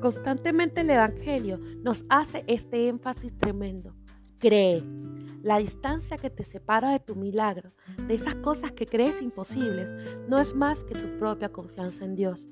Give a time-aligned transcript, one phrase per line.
[0.00, 3.94] constantemente el Evangelio nos hace este énfasis tremendo.
[4.38, 4.82] Cree.
[5.42, 7.72] La distancia que te separa de tu milagro,
[8.06, 9.92] de esas cosas que crees imposibles,
[10.28, 12.48] no es más que tu propia confianza en Dios.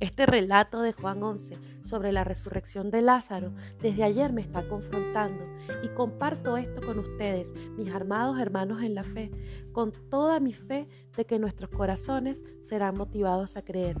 [0.00, 5.44] Este relato de Juan 11 sobre la resurrección de Lázaro desde ayer me está confrontando
[5.82, 9.30] y comparto esto con ustedes, mis armados hermanos en la fe,
[9.72, 13.96] con toda mi fe de que nuestros corazones serán motivados a creer.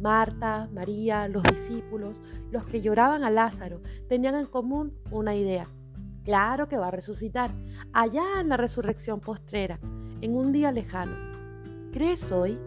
[0.00, 5.68] Marta, María, los discípulos, los que lloraban a Lázaro, tenían en común una idea.
[6.24, 7.54] Claro que va a resucitar,
[7.92, 9.78] allá en la resurrección postrera,
[10.20, 11.14] en un día lejano.
[11.92, 12.58] ¿Crees hoy?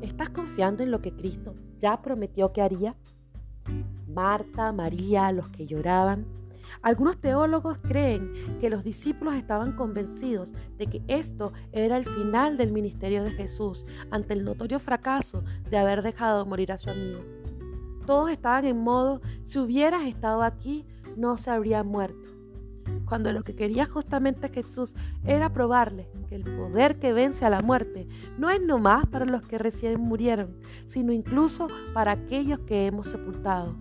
[0.00, 2.94] ¿Estás confiando en lo que Cristo ya prometió que haría?
[4.06, 6.43] Marta, María, los que lloraban.
[6.84, 8.30] Algunos teólogos creen
[8.60, 13.86] que los discípulos estaban convencidos de que esto era el final del ministerio de Jesús
[14.10, 17.20] ante el notorio fracaso de haber dejado morir a su amigo.
[18.06, 22.34] Todos estaban en modo, si hubieras estado aquí, no se habría muerto
[23.06, 27.60] cuando lo que quería justamente Jesús era probarle que el poder que vence a la
[27.60, 28.06] muerte
[28.38, 33.76] no es nomás para los que recién murieron, sino incluso para aquellos que hemos sepultado.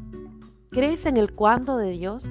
[0.70, 2.28] ¿Crees en el cuándo de Dios?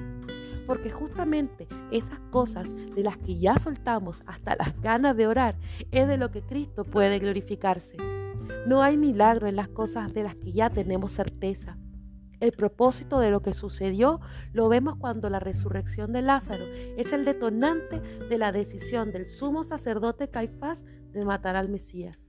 [0.65, 5.55] Porque justamente esas cosas de las que ya soltamos hasta las ganas de orar
[5.91, 7.97] es de lo que Cristo puede glorificarse.
[8.67, 11.77] No hay milagro en las cosas de las que ya tenemos certeza.
[12.39, 14.19] El propósito de lo que sucedió
[14.51, 16.65] lo vemos cuando la resurrección de Lázaro
[16.97, 20.83] es el detonante de la decisión del sumo sacerdote Caifás
[21.13, 22.19] de matar al Mesías.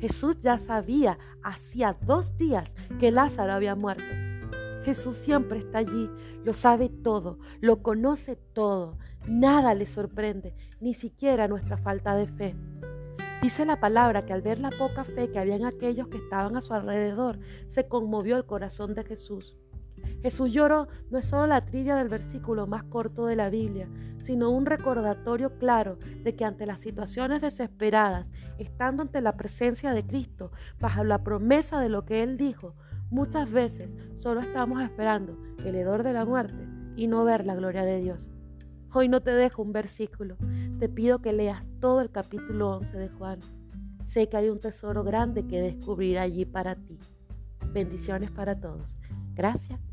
[0.00, 4.29] Jesús ya sabía hacía dos días que Lázaro había muerto.
[4.84, 6.10] Jesús siempre está allí,
[6.44, 12.56] lo sabe todo, lo conoce todo, nada le sorprende, ni siquiera nuestra falta de fe.
[13.42, 16.56] Dice la palabra que al ver la poca fe que había en aquellos que estaban
[16.56, 19.56] a su alrededor, se conmovió el corazón de Jesús.
[20.22, 23.88] Jesús lloró no es solo la trivia del versículo más corto de la Biblia,
[24.24, 30.06] sino un recordatorio claro de que ante las situaciones desesperadas, estando ante la presencia de
[30.06, 32.74] Cristo, bajo la promesa de lo que Él dijo,
[33.10, 36.66] muchas veces solo estamos esperando el hedor de la muerte
[36.96, 38.30] y no ver la gloria de Dios.
[38.92, 40.36] Hoy no te dejo un versículo,
[40.78, 43.40] te pido que leas todo el capítulo 11 de Juan.
[44.02, 46.98] Sé que hay un tesoro grande que descubrir allí para ti.
[47.72, 48.96] Bendiciones para todos.
[49.34, 49.89] Gracias